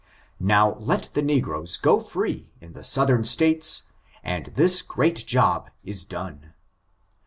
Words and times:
Now 0.39 0.77
let 0.79 1.11
the 1.13 1.21
negroes 1.21 1.77
go 1.77 1.99
free 1.99 2.49
in 2.59 2.71
the 2.73 2.83
southern 2.83 3.23
states, 3.23 3.83
and 4.23 4.47
this 4.55 4.81
great 4.81 5.27
job 5.27 5.69
is 5.83 6.05
done. 6.07 6.55